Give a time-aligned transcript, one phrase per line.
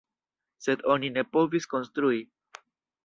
[0.67, 2.19] Sed oni ne povis konstrui.